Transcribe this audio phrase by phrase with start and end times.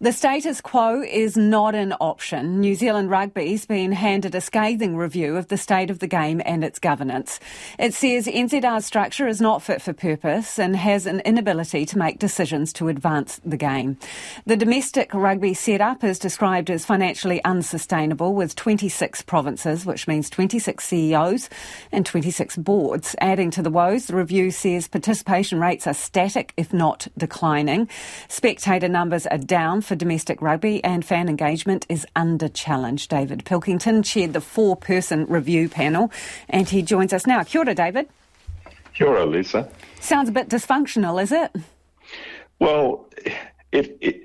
[0.00, 2.60] The status quo is not an option.
[2.60, 6.64] New Zealand Rugby's been handed a scathing review of the state of the game and
[6.64, 7.38] its governance.
[7.78, 12.18] It says NZR's structure is not fit for purpose and has an inability to make
[12.18, 13.98] decisions to advance the game.
[14.46, 20.84] The domestic rugby setup is described as financially unsustainable with 26 provinces, which means 26
[20.84, 21.50] CEOs
[21.92, 23.14] and 26 boards.
[23.20, 27.88] Adding to the woes, the review says participation rates are static, if not declining.
[28.28, 33.08] Spectator numbers are down for domestic rugby and fan engagement is under challenge.
[33.08, 36.10] David Pilkington chaired the four person review panel
[36.48, 37.42] and he joins us now.
[37.42, 38.08] Kia ora, David.
[38.94, 39.70] Kia ora, Lisa.
[40.00, 41.54] Sounds a bit dysfunctional, is it?
[42.58, 43.08] Well,
[43.72, 44.22] it, it,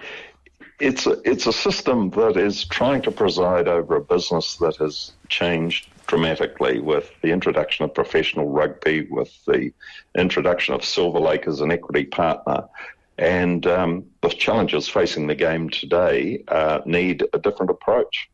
[0.80, 5.12] it's, a, it's a system that is trying to preside over a business that has
[5.27, 9.71] changed dramatically with the introduction of professional rugby, with the
[10.18, 12.63] introduction of Silver Lake as an equity partner.
[13.17, 18.30] And um, the challenges facing the game today uh, need a different approach.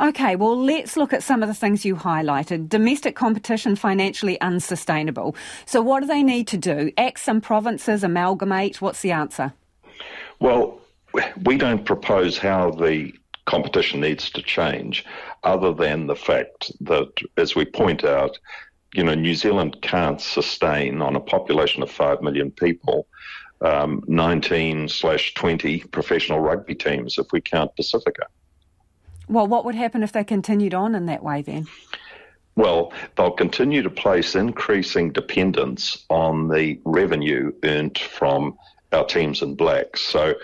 [0.00, 2.68] Okay, well, let's look at some of the things you highlighted.
[2.68, 5.34] Domestic competition financially unsustainable.
[5.64, 6.92] So, what do they need to do?
[6.96, 8.80] Act some provinces, amalgamate?
[8.80, 9.52] What's the answer?
[10.38, 10.80] Well,
[11.44, 13.12] we don't propose how the
[13.46, 15.04] competition needs to change,
[15.44, 18.38] other than the fact that, as we point out,
[18.94, 23.06] you know, New Zealand can't sustain on a population of 5 million people
[23.60, 28.26] um, 19 slash 20 professional rugby teams if we count Pasifika.
[29.28, 31.66] Well, what would happen if they continued on in that way then?
[32.54, 38.56] Well, they'll continue to place increasing dependence on the revenue earned from
[38.92, 39.96] our teams in black.
[39.96, 40.34] So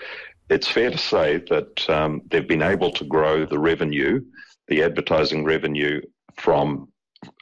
[0.49, 4.23] it's fair to say that um, they've been able to grow the revenue,
[4.67, 6.01] the advertising revenue
[6.35, 6.89] from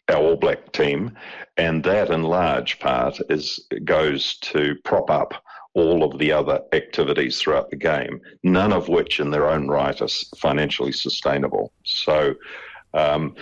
[0.08, 1.18] our All Black team,
[1.58, 7.40] and that in large part is goes to prop up all of the other activities
[7.40, 11.72] throughout the game, none of which in their own right are financially sustainable.
[11.84, 12.36] So
[12.94, 13.36] um,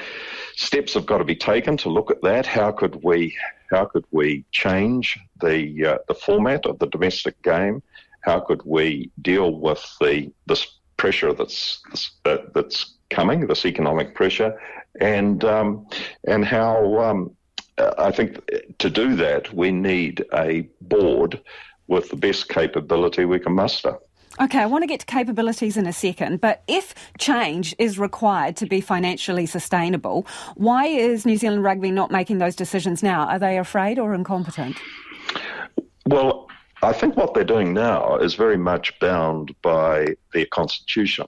[0.56, 2.46] steps have got to be taken to look at that.
[2.46, 3.36] How could we
[3.72, 7.82] how could we change the uh, the format of the domestic game?
[8.22, 10.68] How could we deal with the this
[10.98, 11.82] pressure that's
[12.26, 14.60] that, that's coming, this economic pressure,
[15.02, 15.88] and um,
[16.28, 17.36] and how um,
[17.98, 18.40] I think
[18.78, 21.42] to do that we need a board
[21.90, 23.98] with the best capability we can muster.
[24.40, 28.56] Okay, I want to get to capabilities in a second, but if change is required
[28.58, 33.26] to be financially sustainable, why is New Zealand Rugby not making those decisions now?
[33.26, 34.78] Are they afraid or incompetent?
[36.06, 36.48] Well,
[36.82, 41.26] I think what they're doing now is very much bound by their constitution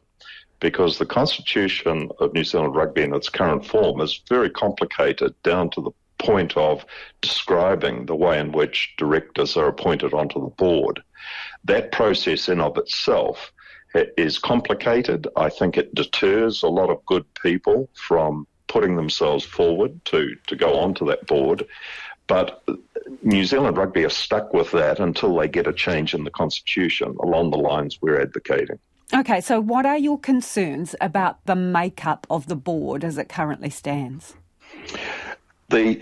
[0.61, 5.71] because the constitution of New Zealand Rugby in its current form is very complicated down
[5.71, 6.85] to the point of
[7.21, 11.01] describing the way in which directors are appointed onto the board.
[11.65, 13.51] That process, in of itself,
[14.17, 15.27] is complicated.
[15.35, 20.55] I think it deters a lot of good people from putting themselves forward to, to
[20.55, 21.67] go onto that board.
[22.27, 22.63] But
[23.21, 27.17] New Zealand Rugby are stuck with that until they get a change in the constitution
[27.21, 28.79] along the lines we're advocating.
[29.13, 33.69] Okay, so what are your concerns about the makeup of the board as it currently
[33.69, 34.35] stands?
[35.71, 36.01] The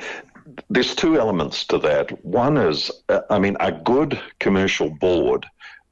[0.70, 2.26] there's two elements to that.
[2.26, 5.46] One is, uh, I mean, a good commercial board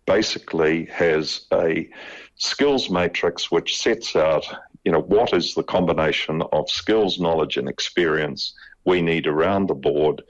[0.06, 1.88] basically has a
[2.36, 4.46] skills matrix which sets out,
[4.84, 8.54] you know, what is the combination of skills, knowledge, and experience
[8.86, 10.24] we need around the board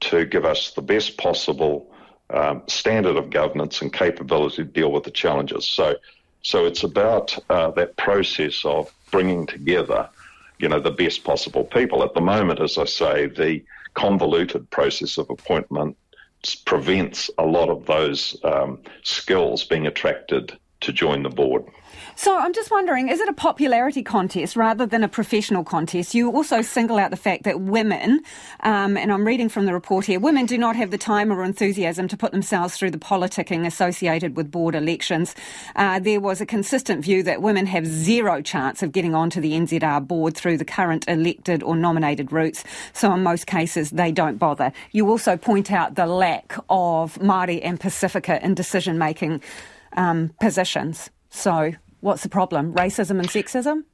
[0.00, 1.92] to give us the best possible
[2.30, 5.66] um, standard of governance and capability to deal with the challenges.
[5.66, 5.96] So,
[6.42, 10.08] so it's about uh, that process of bringing together
[10.62, 12.02] you know, the best possible people.
[12.04, 13.62] At the moment, as I say, the
[13.94, 15.96] convoluted process of appointment
[16.64, 21.64] prevents a lot of those um, skills being attracted to join the board.
[22.14, 26.14] So I'm just wondering, is it a popularity contest rather than a professional contest?
[26.14, 28.20] You also single out the fact that women,
[28.60, 31.42] um, and I'm reading from the report here, women do not have the time or
[31.42, 35.34] enthusiasm to put themselves through the politicking associated with board elections.
[35.74, 39.52] Uh, there was a consistent view that women have zero chance of getting onto the
[39.52, 42.62] NZR board through the current elected or nominated routes.
[42.92, 44.72] So in most cases, they don't bother.
[44.92, 49.40] You also point out the lack of Māori and Pasifika in decision making
[49.96, 51.10] um, positions.
[51.30, 51.72] So
[52.02, 52.74] What's the problem?
[52.74, 53.84] Racism and sexism?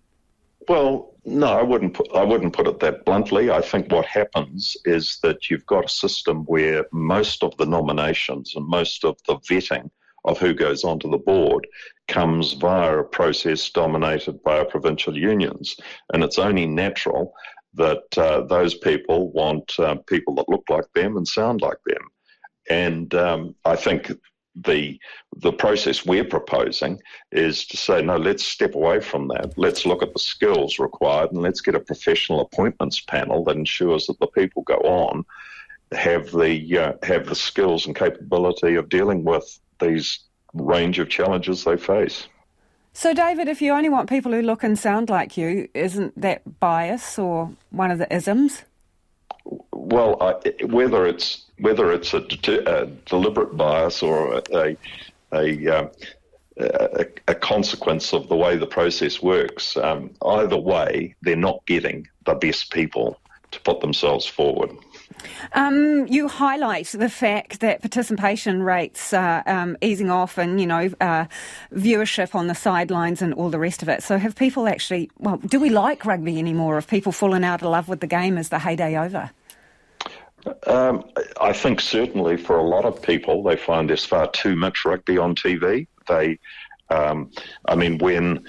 [0.67, 1.93] Well, no, I wouldn't.
[1.93, 3.51] Put, I wouldn't put it that bluntly.
[3.51, 8.55] I think what happens is that you've got a system where most of the nominations
[8.57, 9.91] and most of the vetting
[10.25, 11.67] of who goes onto the board
[12.09, 15.77] comes via a process dominated by provincial unions,
[16.15, 17.35] and it's only natural
[17.75, 22.09] that uh, those people want uh, people that look like them and sound like them.
[22.71, 24.11] And um, I think
[24.65, 24.99] the
[25.37, 27.01] the process we're proposing
[27.33, 29.53] is to say no let's step away from that.
[29.57, 34.07] Let's look at the skills required and let's get a professional appointments panel that ensures
[34.07, 35.25] that the people go on
[35.93, 40.21] have the uh, have the skills and capability of dealing with these
[40.55, 42.27] range of challenges they face.
[42.93, 46.59] So david if you only want people who look and sound like you isn't that
[46.59, 48.65] bias or one of the isms
[49.89, 52.25] well, I, whether it's whether it's a,
[52.67, 54.77] a deliberate bias or a
[55.33, 55.91] a, um,
[56.57, 62.09] a, a, consequence of the way the process works, um, either way, they're not getting
[62.25, 63.21] the best people
[63.51, 64.71] to put themselves forward.
[65.53, 70.91] Um, you highlight the fact that participation rates are um, easing off and, you know,
[71.01, 71.27] uh,
[71.75, 74.03] viewership on the sidelines and all the rest of it.
[74.03, 76.77] So have people actually, well, do we like rugby anymore?
[76.77, 78.39] Have people fallen out of love with the game?
[78.39, 79.31] Is the heyday over?
[80.67, 81.05] Um,
[81.41, 85.19] I think certainly for a lot of people, they find there's far too much rugby
[85.19, 85.89] on TV.
[86.07, 86.39] They,
[86.91, 87.31] um,
[87.67, 88.47] I mean, when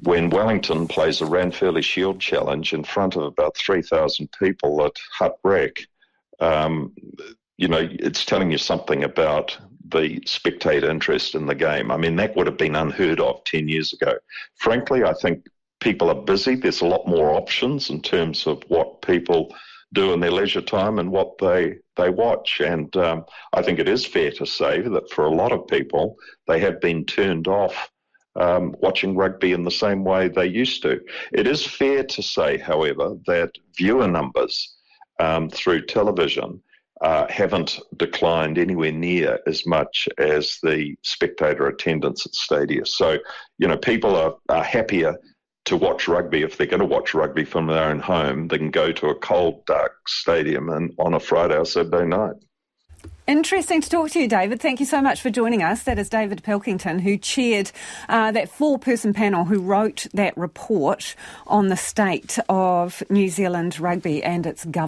[0.00, 5.38] when Wellington plays a Ranfurly Shield Challenge in front of about 3,000 people at Hutt
[5.42, 5.74] Rec,
[6.38, 6.92] um,
[7.56, 9.56] you know, it's telling you something about
[9.88, 11.90] the spectator interest in the game.
[11.90, 14.14] I mean, that would have been unheard of 10 years ago.
[14.56, 15.46] Frankly, I think
[15.80, 16.56] people are busy.
[16.56, 19.54] There's a lot more options in terms of what people
[19.92, 22.60] do in their leisure time and what they they watch.
[22.60, 26.16] And um, I think it is fair to say that for a lot of people,
[26.46, 27.90] they have been turned off
[28.36, 31.00] um, watching rugby in the same way they used to.
[31.32, 34.76] It is fair to say, however, that viewer numbers
[35.18, 36.62] um, through television.
[37.02, 42.86] Uh, haven't declined anywhere near as much as the spectator attendance at stadia.
[42.86, 43.18] So,
[43.58, 45.14] you know, people are, are happier
[45.66, 48.70] to watch rugby, if they're going to watch rugby from their own home, they can
[48.70, 52.36] go to a cold, dark stadium and on a Friday or Saturday night.
[53.26, 54.60] Interesting to talk to you, David.
[54.60, 55.82] Thank you so much for joining us.
[55.82, 57.72] That is David Pilkington, who chaired
[58.08, 61.16] uh, that four person panel who wrote that report
[61.48, 64.84] on the state of New Zealand rugby and its government.